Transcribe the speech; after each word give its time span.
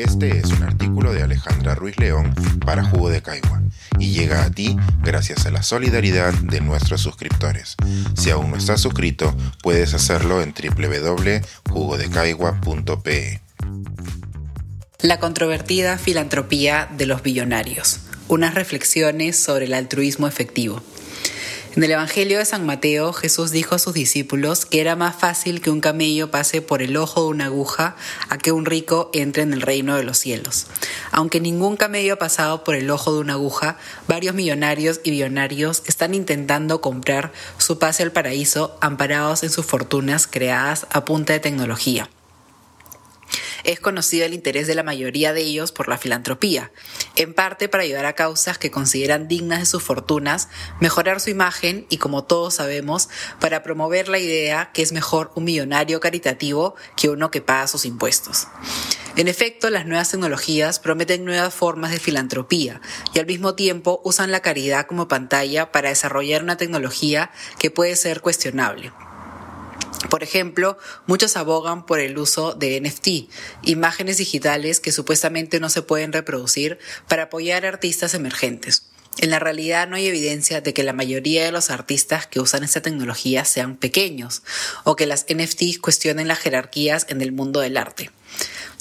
Este 0.00 0.38
es 0.38 0.46
un 0.46 0.62
artículo 0.62 1.12
de 1.12 1.22
Alejandra 1.22 1.74
Ruiz 1.74 1.98
León 1.98 2.34
para 2.64 2.82
Jugo 2.82 3.10
de 3.10 3.20
Caigua 3.20 3.60
y 3.98 4.12
llega 4.12 4.44
a 4.44 4.50
ti 4.50 4.74
gracias 5.02 5.44
a 5.44 5.50
la 5.50 5.62
solidaridad 5.62 6.32
de 6.32 6.62
nuestros 6.62 7.02
suscriptores. 7.02 7.76
Si 8.16 8.30
aún 8.30 8.50
no 8.50 8.56
estás 8.56 8.80
suscrito, 8.80 9.36
puedes 9.62 9.92
hacerlo 9.92 10.40
en 10.40 10.54
www.jugodecaigua.pe. 10.54 13.42
La 15.02 15.20
controvertida 15.20 15.98
filantropía 15.98 16.88
de 16.96 17.04
los 17.04 17.22
billonarios. 17.22 18.00
Unas 18.26 18.54
reflexiones 18.54 19.38
sobre 19.38 19.66
el 19.66 19.74
altruismo 19.74 20.26
efectivo. 20.26 20.82
En 21.76 21.84
el 21.84 21.92
Evangelio 21.92 22.38
de 22.38 22.44
San 22.44 22.66
Mateo, 22.66 23.12
Jesús 23.12 23.52
dijo 23.52 23.76
a 23.76 23.78
sus 23.78 23.94
discípulos 23.94 24.66
que 24.66 24.80
era 24.80 24.96
más 24.96 25.14
fácil 25.14 25.60
que 25.60 25.70
un 25.70 25.80
camello 25.80 26.28
pase 26.28 26.62
por 26.62 26.82
el 26.82 26.96
ojo 26.96 27.22
de 27.22 27.28
una 27.28 27.44
aguja 27.44 27.94
a 28.28 28.38
que 28.38 28.50
un 28.50 28.66
rico 28.66 29.08
entre 29.14 29.44
en 29.44 29.52
el 29.52 29.60
reino 29.60 29.94
de 29.94 30.02
los 30.02 30.18
cielos. 30.18 30.66
Aunque 31.12 31.38
ningún 31.38 31.76
camello 31.76 32.14
ha 32.14 32.18
pasado 32.18 32.64
por 32.64 32.74
el 32.74 32.90
ojo 32.90 33.14
de 33.14 33.20
una 33.20 33.34
aguja, 33.34 33.76
varios 34.08 34.34
millonarios 34.34 35.00
y 35.04 35.12
billonarios 35.12 35.84
están 35.86 36.12
intentando 36.12 36.80
comprar 36.80 37.32
su 37.58 37.78
pase 37.78 38.02
al 38.02 38.10
paraíso 38.10 38.76
amparados 38.80 39.44
en 39.44 39.50
sus 39.50 39.64
fortunas 39.64 40.26
creadas 40.26 40.88
a 40.90 41.04
punta 41.04 41.34
de 41.34 41.40
tecnología. 41.40 42.10
Es 43.70 43.78
conocido 43.78 44.26
el 44.26 44.34
interés 44.34 44.66
de 44.66 44.74
la 44.74 44.82
mayoría 44.82 45.32
de 45.32 45.42
ellos 45.42 45.70
por 45.70 45.86
la 45.86 45.96
filantropía, 45.96 46.72
en 47.14 47.34
parte 47.34 47.68
para 47.68 47.84
ayudar 47.84 48.04
a 48.04 48.14
causas 48.14 48.58
que 48.58 48.72
consideran 48.72 49.28
dignas 49.28 49.60
de 49.60 49.66
sus 49.66 49.80
fortunas, 49.80 50.48
mejorar 50.80 51.20
su 51.20 51.30
imagen 51.30 51.86
y, 51.88 51.98
como 51.98 52.24
todos 52.24 52.54
sabemos, 52.54 53.08
para 53.38 53.62
promover 53.62 54.08
la 54.08 54.18
idea 54.18 54.72
que 54.74 54.82
es 54.82 54.90
mejor 54.90 55.30
un 55.36 55.44
millonario 55.44 56.00
caritativo 56.00 56.74
que 56.96 57.10
uno 57.10 57.30
que 57.30 57.42
paga 57.42 57.68
sus 57.68 57.84
impuestos. 57.84 58.48
En 59.14 59.28
efecto, 59.28 59.70
las 59.70 59.86
nuevas 59.86 60.10
tecnologías 60.10 60.80
prometen 60.80 61.24
nuevas 61.24 61.54
formas 61.54 61.92
de 61.92 62.00
filantropía 62.00 62.80
y 63.14 63.20
al 63.20 63.26
mismo 63.26 63.54
tiempo 63.54 64.00
usan 64.04 64.32
la 64.32 64.40
caridad 64.40 64.86
como 64.86 65.06
pantalla 65.06 65.70
para 65.70 65.90
desarrollar 65.90 66.42
una 66.42 66.56
tecnología 66.56 67.30
que 67.60 67.70
puede 67.70 67.94
ser 67.94 68.20
cuestionable. 68.20 68.90
Por 70.08 70.22
ejemplo, 70.22 70.78
muchos 71.06 71.36
abogan 71.36 71.84
por 71.84 72.00
el 72.00 72.16
uso 72.16 72.54
de 72.54 72.80
NFT, 72.80 73.30
imágenes 73.62 74.16
digitales 74.16 74.80
que 74.80 74.92
supuestamente 74.92 75.60
no 75.60 75.68
se 75.68 75.82
pueden 75.82 76.12
reproducir 76.12 76.78
para 77.06 77.24
apoyar 77.24 77.66
a 77.66 77.68
artistas 77.68 78.14
emergentes. 78.14 78.84
En 79.18 79.30
la 79.30 79.38
realidad 79.38 79.88
no 79.88 79.96
hay 79.96 80.06
evidencia 80.06 80.60
de 80.60 80.72
que 80.72 80.84
la 80.84 80.92
mayoría 80.92 81.44
de 81.44 81.52
los 81.52 81.70
artistas 81.70 82.26
que 82.26 82.40
usan 82.40 82.64
esta 82.64 82.80
tecnología 82.80 83.44
sean 83.44 83.76
pequeños 83.76 84.42
o 84.84 84.96
que 84.96 85.06
las 85.06 85.26
NFTs 85.28 85.78
cuestionen 85.78 86.28
las 86.28 86.38
jerarquías 86.38 87.06
en 87.08 87.20
el 87.20 87.32
mundo 87.32 87.60
del 87.60 87.76
arte. 87.76 88.10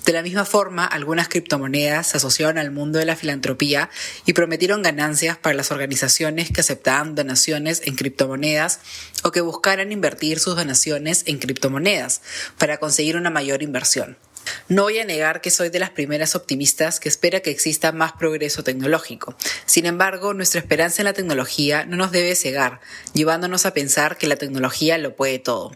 De 0.10 0.14
la 0.14 0.24
misma 0.24 0.44
forma, 0.44 0.86
algunas 0.86 1.28
criptomonedas 1.28 2.08
se 2.08 2.18
asociaron 2.18 2.58
al 2.58 2.72
mundo 2.72 2.98
de 2.98 3.06
la 3.06 3.16
filantropía 3.16 3.92
y 4.26 4.34
prometieron 4.34 4.82
ganancias 4.82 5.38
para 5.38 5.54
las 5.54 5.70
organizaciones 5.70 6.50
que 6.50 6.62
aceptaban 6.62 7.14
donaciones 7.14 7.84
en 7.86 7.96
criptomonedas 7.96 8.80
o 9.24 9.32
que 9.32 9.42
buscaran 9.42 9.92
invertir 9.92 10.40
sus 10.40 10.56
donaciones 10.56 11.26
en 11.28 11.38
criptomonedas 11.38 12.24
para 12.58 12.80
conseguir 12.80 13.18
una 13.18 13.30
mayor 13.30 13.62
inversión. 13.62 14.18
No 14.68 14.84
voy 14.84 15.00
a 15.00 15.06
negar 15.06 15.42
que 15.42 15.52
soy 15.52 15.70
de 15.70 15.80
las 15.80 15.90
primeras 15.90 16.36
optimistas 16.36 17.00
que 17.00 17.10
espera 17.10 17.40
que 17.40 17.52
exista 17.52 17.92
más 17.92 18.14
progreso 18.14 18.64
tecnológico. 18.64 19.36
Sin 19.66 19.86
embargo, 19.86 20.34
nuestra 20.34 20.60
esperanza 20.60 21.02
en 21.02 21.06
la 21.06 21.14
tecnología 21.14 21.86
no 21.86 21.98
nos 21.98 22.12
debe 22.12 22.36
cegar, 22.36 22.80
llevándonos 23.14 23.66
a 23.66 23.74
pensar 23.74 24.18
que 24.18 24.28
la 24.28 24.36
tecnología 24.36 24.98
lo 24.98 25.16
puede 25.16 25.40
todo. 25.40 25.72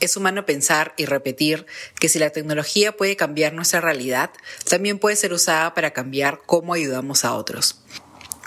Es 0.00 0.16
humano 0.16 0.46
pensar 0.46 0.94
y 0.96 1.04
repetir 1.04 1.66
que 1.98 2.08
si 2.08 2.18
la 2.18 2.30
tecnología 2.30 2.96
puede 2.96 3.16
cambiar 3.16 3.52
nuestra 3.52 3.80
realidad, 3.80 4.30
también 4.68 4.98
puede 4.98 5.16
ser 5.16 5.32
usada 5.32 5.74
para 5.74 5.92
cambiar 5.92 6.40
cómo 6.46 6.74
ayudamos 6.74 7.24
a 7.24 7.34
otros 7.34 7.82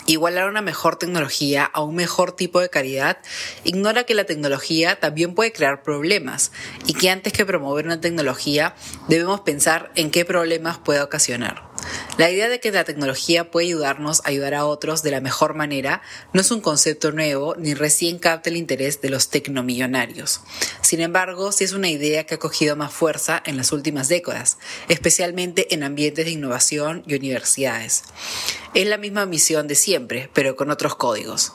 igualar 0.06 0.50
una 0.50 0.62
mejor 0.62 0.98
tecnología 0.98 1.66
a 1.66 1.82
un 1.82 1.96
mejor 1.96 2.32
tipo 2.32 2.60
de 2.60 2.70
calidad, 2.70 3.18
ignora 3.64 4.04
que 4.04 4.14
la 4.14 4.26
tecnología 4.26 5.00
también 5.00 5.36
puede 5.36 5.52
crear 5.52 5.84
problemas 5.84 6.52
y 6.86 6.94
que 6.94 7.10
antes 7.10 7.34
que 7.34 7.46
promover 7.46 7.86
una 7.86 8.02
tecnología 8.02 8.76
debemos 9.08 9.42
pensar 9.42 9.92
en 9.96 10.12
qué 10.12 10.26
problemas 10.26 10.78
puede 10.78 11.02
ocasionar. 11.02 11.75
La 12.18 12.32
idea 12.32 12.48
de 12.48 12.62
que 12.62 12.72
la 12.72 12.86
tecnología 12.86 13.52
puede 13.52 13.68
ayudarnos 13.68 14.22
a 14.22 14.30
ayudar 14.30 14.54
a 14.54 14.66
otros 14.66 15.04
de 15.04 15.12
la 15.12 15.20
mejor 15.20 15.54
manera 15.54 16.02
no 16.32 16.40
es 16.40 16.50
un 16.50 16.62
concepto 16.62 17.12
nuevo 17.12 17.56
ni 17.58 17.74
recién 17.74 18.20
capta 18.20 18.50
el 18.50 18.56
interés 18.56 19.02
de 19.02 19.10
los 19.10 19.28
tecnomillonarios. 19.30 20.40
Sin 20.80 21.02
embargo, 21.02 21.52
sí 21.52 21.66
es 21.66 21.74
una 21.74 21.90
idea 21.90 22.26
que 22.26 22.36
ha 22.36 22.40
cogido 22.40 22.78
más 22.78 22.94
fuerza 22.94 23.44
en 23.46 23.58
las 23.58 23.74
últimas 23.74 24.08
décadas, 24.08 24.58
especialmente 24.88 25.74
en 25.74 25.84
ambientes 25.84 26.24
de 26.24 26.32
innovación 26.32 27.04
y 27.06 27.16
universidades. 27.16 28.04
Es 28.74 28.88
la 28.88 28.98
misma 28.98 29.26
misión 29.26 29.68
de 29.68 29.76
siempre, 29.76 30.30
pero 30.34 30.56
con 30.56 30.72
otros 30.72 30.96
códigos. 30.96 31.52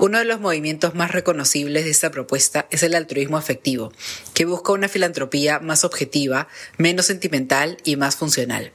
Uno 0.00 0.18
de 0.18 0.24
los 0.24 0.40
movimientos 0.40 0.96
más 0.96 1.12
reconocibles 1.12 1.84
de 1.84 1.90
esta 1.90 2.10
propuesta 2.10 2.66
es 2.72 2.82
el 2.82 2.96
altruismo 2.96 3.38
efectivo, 3.38 3.92
que 4.34 4.44
busca 4.44 4.72
una 4.72 4.88
filantropía 4.88 5.60
más 5.60 5.84
objetiva, 5.84 6.48
menos 6.78 7.06
sentimental 7.06 7.76
y 7.84 7.94
más 7.94 8.16
funcional. 8.16 8.72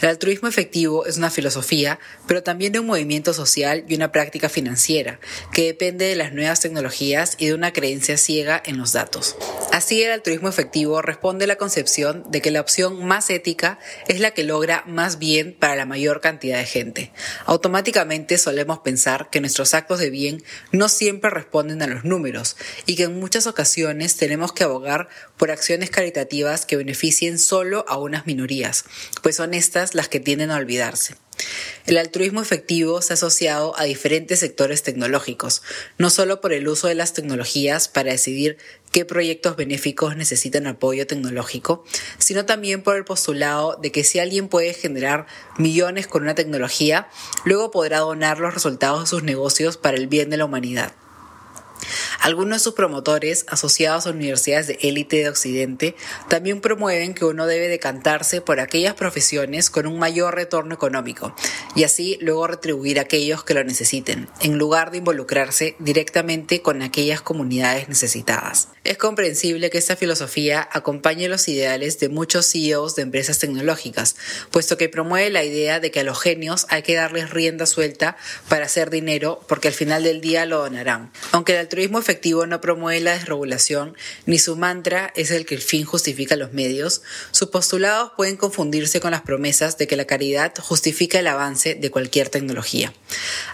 El 0.00 0.08
altruismo 0.08 0.48
efectivo 0.48 1.06
es 1.06 1.16
una 1.16 1.30
filosofía, 1.30 1.98
pero 2.26 2.42
también 2.42 2.72
de 2.72 2.78
un 2.78 2.86
movimiento 2.86 3.34
social 3.34 3.84
y 3.88 3.94
una 3.94 4.12
práctica 4.12 4.48
financiera, 4.48 5.18
que 5.52 5.66
depende 5.66 6.04
de 6.04 6.16
las 6.16 6.32
nuevas 6.32 6.60
tecnologías 6.60 7.34
y 7.38 7.46
de 7.46 7.54
una 7.54 7.72
creencia 7.72 8.16
ciega 8.16 8.62
en 8.64 8.78
los 8.78 8.92
datos. 8.92 9.36
Así, 9.72 10.02
el 10.02 10.12
altruismo 10.12 10.48
efectivo 10.48 11.02
responde 11.02 11.44
a 11.44 11.48
la 11.48 11.56
concepción 11.56 12.24
de 12.30 12.40
que 12.40 12.50
la 12.50 12.60
opción 12.60 13.04
más 13.04 13.30
ética 13.30 13.78
es 14.06 14.20
la 14.20 14.30
que 14.30 14.44
logra 14.44 14.84
más 14.86 15.18
bien 15.18 15.56
para 15.58 15.76
la 15.76 15.86
mayor 15.86 16.20
cantidad 16.20 16.58
de 16.58 16.66
gente. 16.66 17.12
Automáticamente 17.46 18.38
solemos 18.38 18.78
pensar 18.80 19.30
que 19.30 19.40
nuestros 19.40 19.74
actos 19.74 19.98
de 19.98 20.10
bien 20.10 20.42
no 20.72 20.88
siempre 20.88 21.30
responden 21.30 21.82
a 21.82 21.86
los 21.86 22.04
números 22.04 22.56
y 22.86 22.96
que 22.96 23.04
en 23.04 23.18
muchas 23.18 23.46
ocasiones 23.46 24.16
tenemos 24.16 24.52
que 24.52 24.64
abogar 24.64 25.08
por 25.36 25.50
acciones 25.50 25.90
caritativas 25.90 26.66
que 26.66 26.76
beneficien 26.76 27.38
solo 27.38 27.84
a 27.88 27.98
unas 27.98 28.26
minorías, 28.26 28.84
pues 29.22 29.36
son 29.36 29.47
estas 29.54 29.94
las 29.94 30.08
que 30.08 30.20
tienden 30.20 30.50
a 30.50 30.56
olvidarse. 30.56 31.16
El 31.86 31.96
altruismo 31.96 32.42
efectivo 32.42 33.00
se 33.00 33.12
ha 33.12 33.14
asociado 33.14 33.78
a 33.78 33.84
diferentes 33.84 34.40
sectores 34.40 34.82
tecnológicos, 34.82 35.62
no 35.96 36.10
solo 36.10 36.40
por 36.40 36.52
el 36.52 36.68
uso 36.68 36.88
de 36.88 36.94
las 36.94 37.12
tecnologías 37.12 37.88
para 37.88 38.10
decidir 38.10 38.58
qué 38.92 39.04
proyectos 39.04 39.56
benéficos 39.56 40.16
necesitan 40.16 40.66
apoyo 40.66 41.06
tecnológico, 41.06 41.84
sino 42.18 42.44
también 42.44 42.82
por 42.82 42.96
el 42.96 43.04
postulado 43.04 43.78
de 43.80 43.92
que 43.92 44.04
si 44.04 44.18
alguien 44.18 44.48
puede 44.48 44.74
generar 44.74 45.26
millones 45.56 46.06
con 46.06 46.22
una 46.22 46.34
tecnología, 46.34 47.08
luego 47.44 47.70
podrá 47.70 48.00
donar 48.00 48.38
los 48.38 48.52
resultados 48.52 49.00
de 49.02 49.06
sus 49.06 49.22
negocios 49.22 49.76
para 49.76 49.96
el 49.96 50.08
bien 50.08 50.30
de 50.30 50.36
la 50.36 50.44
humanidad. 50.44 50.92
Algunos 52.20 52.58
de 52.58 52.64
sus 52.64 52.74
promotores, 52.74 53.46
asociados 53.48 54.06
a 54.06 54.10
universidades 54.10 54.66
de 54.66 54.78
élite 54.82 55.16
de 55.18 55.28
Occidente, 55.28 55.94
también 56.28 56.60
promueven 56.60 57.14
que 57.14 57.24
uno 57.24 57.46
debe 57.46 57.68
decantarse 57.68 58.40
por 58.40 58.60
aquellas 58.60 58.94
profesiones 58.94 59.70
con 59.70 59.86
un 59.86 59.98
mayor 59.98 60.34
retorno 60.34 60.74
económico 60.74 61.34
y 61.74 61.84
así 61.84 62.18
luego 62.20 62.46
retribuir 62.46 62.98
a 62.98 63.02
aquellos 63.02 63.44
que 63.44 63.54
lo 63.54 63.64
necesiten, 63.64 64.28
en 64.40 64.58
lugar 64.58 64.90
de 64.90 64.98
involucrarse 64.98 65.76
directamente 65.78 66.60
con 66.60 66.82
aquellas 66.82 67.20
comunidades 67.20 67.88
necesitadas. 67.88 68.68
Es 68.88 68.96
comprensible 68.96 69.68
que 69.68 69.76
esta 69.76 69.96
filosofía 69.96 70.66
acompañe 70.72 71.28
los 71.28 71.46
ideales 71.48 72.00
de 72.00 72.08
muchos 72.08 72.50
CEOs 72.50 72.96
de 72.96 73.02
empresas 73.02 73.38
tecnológicas, 73.38 74.16
puesto 74.50 74.78
que 74.78 74.88
promueve 74.88 75.28
la 75.28 75.44
idea 75.44 75.78
de 75.78 75.90
que 75.90 76.00
a 76.00 76.04
los 76.04 76.18
genios 76.18 76.64
hay 76.70 76.80
que 76.80 76.94
darles 76.94 77.28
rienda 77.28 77.66
suelta 77.66 78.16
para 78.48 78.64
hacer 78.64 78.88
dinero 78.88 79.44
porque 79.46 79.68
al 79.68 79.74
final 79.74 80.04
del 80.04 80.22
día 80.22 80.46
lo 80.46 80.60
donarán. 80.60 81.12
Aunque 81.32 81.52
el 81.52 81.58
altruismo 81.58 81.98
efectivo 81.98 82.46
no 82.46 82.62
promueve 82.62 83.02
la 83.02 83.12
desregulación, 83.12 83.94
ni 84.24 84.38
su 84.38 84.56
mantra 84.56 85.12
es 85.14 85.32
el 85.32 85.44
que 85.44 85.56
el 85.56 85.60
fin 85.60 85.84
justifica 85.84 86.34
los 86.36 86.54
medios, 86.54 87.02
sus 87.30 87.50
postulados 87.50 88.12
pueden 88.16 88.38
confundirse 88.38 89.00
con 89.00 89.10
las 89.10 89.20
promesas 89.20 89.76
de 89.76 89.86
que 89.86 89.96
la 89.96 90.06
caridad 90.06 90.54
justifica 90.58 91.18
el 91.18 91.26
avance 91.26 91.74
de 91.74 91.90
cualquier 91.90 92.30
tecnología. 92.30 92.94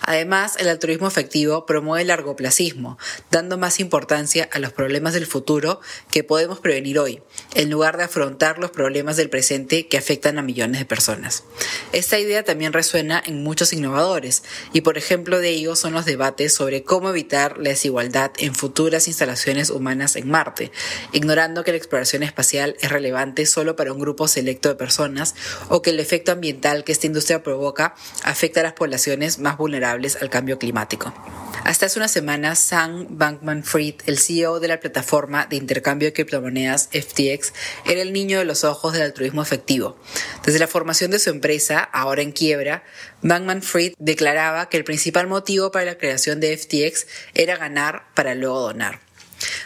Además, 0.02 0.54
el 0.60 0.68
altruismo 0.68 1.08
efectivo 1.08 1.66
promueve 1.66 2.02
el 2.02 2.08
largoplacismo, 2.08 2.98
dando 3.32 3.58
más 3.58 3.80
importancia 3.80 4.48
a 4.52 4.60
los 4.60 4.72
problemas 4.72 5.23
del 5.24 5.30
futuro 5.30 5.80
que 6.10 6.22
podemos 6.22 6.60
prevenir 6.60 6.98
hoy, 6.98 7.22
en 7.54 7.70
lugar 7.70 7.96
de 7.96 8.04
afrontar 8.04 8.58
los 8.58 8.70
problemas 8.70 9.16
del 9.16 9.30
presente 9.30 9.88
que 9.88 9.96
afectan 9.96 10.38
a 10.38 10.42
millones 10.42 10.80
de 10.80 10.84
personas. 10.84 11.44
Esta 11.92 12.18
idea 12.18 12.44
también 12.44 12.74
resuena 12.74 13.22
en 13.24 13.42
muchos 13.42 13.72
innovadores, 13.72 14.42
y 14.74 14.82
por 14.82 14.98
ejemplo 14.98 15.40
de 15.40 15.48
ellos 15.48 15.78
son 15.78 15.94
los 15.94 16.04
debates 16.04 16.52
sobre 16.52 16.82
cómo 16.82 17.08
evitar 17.08 17.56
la 17.56 17.70
desigualdad 17.70 18.32
en 18.36 18.54
futuras 18.54 19.08
instalaciones 19.08 19.70
humanas 19.70 20.16
en 20.16 20.28
Marte, 20.28 20.70
ignorando 21.12 21.64
que 21.64 21.70
la 21.70 21.78
exploración 21.78 22.22
espacial 22.22 22.76
es 22.80 22.90
relevante 22.90 23.46
solo 23.46 23.76
para 23.76 23.92
un 23.92 24.00
grupo 24.00 24.28
selecto 24.28 24.68
de 24.68 24.74
personas 24.74 25.34
o 25.70 25.80
que 25.80 25.90
el 25.90 26.00
efecto 26.00 26.32
ambiental 26.32 26.84
que 26.84 26.92
esta 26.92 27.06
industria 27.06 27.42
provoca 27.42 27.94
afecta 28.24 28.60
a 28.60 28.64
las 28.64 28.74
poblaciones 28.74 29.38
más 29.38 29.56
vulnerables 29.56 30.16
al 30.20 30.28
cambio 30.28 30.58
climático. 30.58 31.14
Hasta 31.64 31.86
hace 31.86 31.98
unas 31.98 32.10
semanas, 32.10 32.58
Sam 32.58 33.06
Bankman-Fried, 33.18 34.02
el 34.04 34.18
CEO 34.18 34.60
de 34.60 34.68
la 34.68 34.80
plataforma 34.80 35.46
de 35.46 35.56
intercambio 35.56 36.08
de 36.08 36.12
criptomonedas 36.12 36.90
FTX, 36.92 37.54
era 37.86 38.02
el 38.02 38.12
niño 38.12 38.38
de 38.38 38.44
los 38.44 38.64
ojos 38.64 38.92
del 38.92 39.00
altruismo 39.00 39.40
efectivo. 39.40 39.96
Desde 40.44 40.58
la 40.58 40.66
formación 40.66 41.10
de 41.10 41.18
su 41.18 41.30
empresa, 41.30 41.80
ahora 41.80 42.20
en 42.20 42.32
quiebra, 42.32 42.84
Bankman-Fried 43.22 43.94
declaraba 43.98 44.68
que 44.68 44.76
el 44.76 44.84
principal 44.84 45.26
motivo 45.26 45.70
para 45.70 45.86
la 45.86 45.96
creación 45.96 46.38
de 46.38 46.54
FTX 46.54 47.06
era 47.32 47.56
ganar 47.56 48.08
para 48.14 48.34
luego 48.34 48.60
donar. 48.60 49.00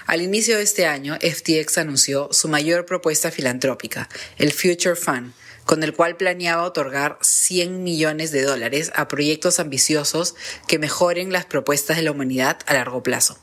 Al 0.08 0.22
inicio 0.22 0.56
de 0.56 0.62
este 0.62 0.86
año, 0.86 1.18
FTX 1.20 1.76
anunció 1.76 2.30
su 2.32 2.48
mayor 2.48 2.86
propuesta 2.86 3.30
filantrópica, 3.30 4.08
el 4.38 4.52
Future 4.52 4.96
Fund, 4.96 5.34
con 5.66 5.82
el 5.82 5.92
cual 5.92 6.16
planeaba 6.16 6.62
otorgar 6.62 7.18
100 7.20 7.82
millones 7.82 8.32
de 8.32 8.40
dólares 8.40 8.90
a 8.94 9.06
proyectos 9.06 9.60
ambiciosos 9.60 10.34
que 10.66 10.78
mejoren 10.78 11.30
las 11.30 11.44
propuestas 11.44 11.98
de 11.98 12.04
la 12.04 12.12
humanidad 12.12 12.58
a 12.64 12.72
largo 12.72 13.02
plazo. 13.02 13.38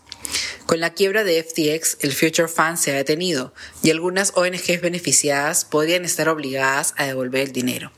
Con 0.66 0.80
la 0.80 0.96
quiebra 0.96 1.24
de 1.24 1.44
FTX, 1.44 1.98
el 2.00 2.14
Future 2.14 2.48
Fund 2.48 2.78
se 2.78 2.92
ha 2.92 2.96
detenido 2.96 3.54
y 3.84 3.92
algunas 3.92 4.32
ONGs 4.34 4.82
beneficiadas 4.82 5.66
podrían 5.66 6.04
estar 6.04 6.30
obligadas 6.30 6.96
a 6.98 7.06
devolver 7.06 7.42
el 7.42 7.52
dinero. 7.52 7.92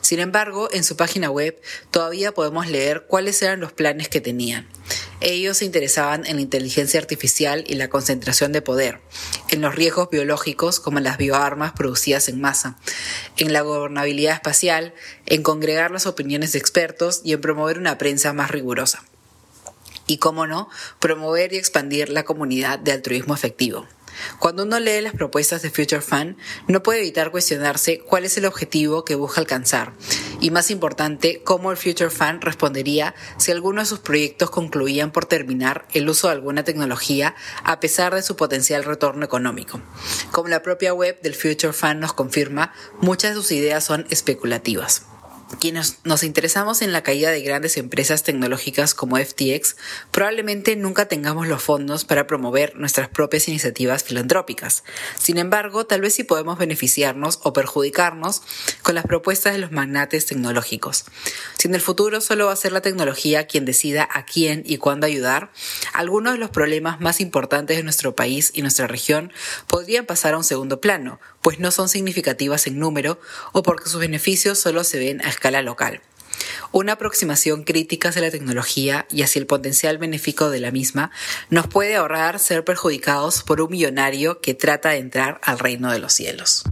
Sin 0.00 0.20
embargo, 0.20 0.70
en 0.72 0.84
su 0.84 0.96
página 0.96 1.30
web 1.30 1.60
todavía 1.90 2.32
podemos 2.32 2.66
leer 2.66 3.04
cuáles 3.06 3.42
eran 3.42 3.60
los 3.60 3.74
planes 3.74 4.08
que 4.08 4.22
tenían. 4.22 4.66
Ellos 5.20 5.58
se 5.58 5.64
interesaban 5.64 6.26
en 6.26 6.36
la 6.36 6.42
inteligencia 6.42 7.00
artificial 7.00 7.64
y 7.66 7.76
la 7.76 7.88
concentración 7.88 8.52
de 8.52 8.60
poder, 8.60 9.00
en 9.48 9.62
los 9.62 9.74
riesgos 9.74 10.10
biológicos 10.10 10.78
como 10.78 11.00
las 11.00 11.16
bioarmas 11.16 11.72
producidas 11.72 12.28
en 12.28 12.40
masa, 12.40 12.76
en 13.38 13.52
la 13.52 13.62
gobernabilidad 13.62 14.34
espacial, 14.34 14.92
en 15.24 15.42
congregar 15.42 15.90
las 15.90 16.06
opiniones 16.06 16.52
de 16.52 16.58
expertos 16.58 17.22
y 17.24 17.32
en 17.32 17.40
promover 17.40 17.78
una 17.78 17.96
prensa 17.96 18.34
más 18.34 18.50
rigurosa. 18.50 19.04
Y, 20.06 20.18
cómo 20.18 20.46
no, 20.46 20.68
promover 21.00 21.52
y 21.52 21.56
expandir 21.56 22.10
la 22.10 22.24
comunidad 22.24 22.78
de 22.78 22.92
altruismo 22.92 23.34
efectivo. 23.34 23.86
Cuando 24.38 24.62
uno 24.62 24.78
lee 24.80 25.00
las 25.00 25.14
propuestas 25.14 25.62
de 25.62 25.70
Future 25.70 26.00
Fund, 26.00 26.36
no 26.68 26.82
puede 26.82 27.00
evitar 27.00 27.30
cuestionarse 27.30 28.00
cuál 28.00 28.24
es 28.24 28.36
el 28.36 28.44
objetivo 28.44 29.04
que 29.04 29.14
busca 29.14 29.40
alcanzar 29.40 29.92
y, 30.40 30.50
más 30.50 30.70
importante, 30.70 31.42
cómo 31.44 31.70
el 31.70 31.76
Future 31.76 32.10
Fund 32.10 32.42
respondería 32.42 33.14
si 33.36 33.52
alguno 33.52 33.80
de 33.80 33.86
sus 33.86 34.00
proyectos 34.00 34.50
concluían 34.50 35.10
por 35.10 35.26
terminar 35.26 35.86
el 35.92 36.08
uso 36.08 36.28
de 36.28 36.34
alguna 36.34 36.64
tecnología 36.64 37.34
a 37.64 37.80
pesar 37.80 38.14
de 38.14 38.22
su 38.22 38.36
potencial 38.36 38.84
retorno 38.84 39.24
económico. 39.24 39.80
Como 40.32 40.48
la 40.48 40.62
propia 40.62 40.94
web 40.94 41.20
del 41.22 41.34
Future 41.34 41.72
Fund 41.72 42.00
nos 42.00 42.12
confirma, 42.12 42.72
muchas 43.00 43.30
de 43.30 43.36
sus 43.36 43.52
ideas 43.52 43.84
son 43.84 44.06
especulativas. 44.10 45.06
Quienes 45.60 45.98
nos 46.02 46.24
interesamos 46.24 46.82
en 46.82 46.92
la 46.92 47.04
caída 47.04 47.30
de 47.30 47.40
grandes 47.40 47.76
empresas 47.76 48.24
tecnológicas 48.24 48.94
como 48.94 49.16
FTX, 49.16 49.76
probablemente 50.10 50.74
nunca 50.74 51.06
tengamos 51.06 51.46
los 51.46 51.62
fondos 51.62 52.04
para 52.04 52.26
promover 52.26 52.74
nuestras 52.74 53.08
propias 53.08 53.46
iniciativas 53.46 54.02
filantrópicas. 54.02 54.82
Sin 55.16 55.38
embargo, 55.38 55.86
tal 55.86 56.00
vez 56.00 56.14
sí 56.14 56.24
podemos 56.24 56.58
beneficiarnos 56.58 57.38
o 57.44 57.52
perjudicarnos 57.52 58.42
con 58.82 58.96
las 58.96 59.06
propuestas 59.06 59.52
de 59.52 59.60
los 59.60 59.70
magnates 59.70 60.26
tecnológicos. 60.26 61.04
Si 61.56 61.68
en 61.68 61.76
el 61.76 61.80
futuro 61.80 62.20
solo 62.20 62.46
va 62.46 62.52
a 62.52 62.56
ser 62.56 62.72
la 62.72 62.80
tecnología 62.80 63.46
quien 63.46 63.64
decida 63.64 64.08
a 64.12 64.24
quién 64.24 64.64
y 64.66 64.78
cuándo 64.78 65.06
ayudar, 65.06 65.52
algunos 65.92 66.32
de 66.32 66.40
los 66.40 66.50
problemas 66.50 67.00
más 67.00 67.20
importantes 67.20 67.76
de 67.76 67.84
nuestro 67.84 68.16
país 68.16 68.50
y 68.52 68.62
nuestra 68.62 68.88
región 68.88 69.32
podrían 69.68 70.06
pasar 70.06 70.34
a 70.34 70.38
un 70.38 70.44
segundo 70.44 70.80
plano, 70.80 71.20
pues 71.46 71.60
no 71.60 71.70
son 71.70 71.88
significativas 71.88 72.66
en 72.66 72.80
número 72.80 73.20
o 73.52 73.62
porque 73.62 73.88
sus 73.88 74.00
beneficios 74.00 74.58
solo 74.58 74.82
se 74.82 74.98
ven 74.98 75.24
a 75.24 75.28
escala 75.28 75.62
local. 75.62 76.00
Una 76.72 76.94
aproximación 76.94 77.62
crítica 77.62 78.08
hacia 78.08 78.22
la 78.22 78.32
tecnología 78.32 79.06
y 79.12 79.22
hacia 79.22 79.38
el 79.38 79.46
potencial 79.46 79.96
benéfico 79.98 80.50
de 80.50 80.58
la 80.58 80.72
misma 80.72 81.12
nos 81.48 81.68
puede 81.68 81.94
ahorrar 81.94 82.40
ser 82.40 82.64
perjudicados 82.64 83.44
por 83.44 83.60
un 83.60 83.70
millonario 83.70 84.40
que 84.40 84.54
trata 84.54 84.88
de 84.88 84.98
entrar 84.98 85.40
al 85.44 85.60
reino 85.60 85.92
de 85.92 86.00
los 86.00 86.14
cielos. 86.14 86.64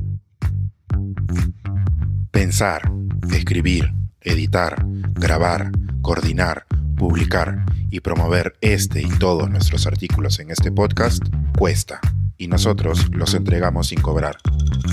Pensar, 2.33 2.91
escribir, 3.33 3.93
editar, 4.23 4.85
grabar, 5.13 5.71
coordinar, 6.03 6.67
publicar 6.97 7.65
y 7.93 8.01
promover 8.01 8.57
este 8.61 9.03
y 9.03 9.09
todos 9.21 9.49
nuestros 9.49 9.87
artículos 9.87 10.41
en 10.41 10.51
este 10.51 10.73
podcast 10.73 11.23
cuesta 11.57 12.01
y 12.45 12.49
nosotros 12.49 13.11
los 13.11 13.33
entregamos 13.33 13.89
sin 13.89 14.03
cobrar. 14.03 14.37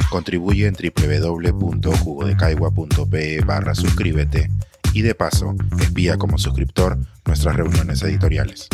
Contribuye 0.09 0.67
en 0.67 0.73
www.jugodecaigua.pe 0.73 3.41
barra 3.41 3.75
suscríbete 3.75 4.49
y 4.93 5.01
de 5.01 5.15
paso 5.15 5.53
espía 5.79 6.17
como 6.17 6.37
suscriptor 6.37 6.97
nuestras 7.25 7.57
reuniones 7.57 8.01
editoriales. 8.03 8.69